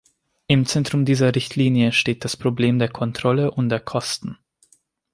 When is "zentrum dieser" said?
0.65-1.35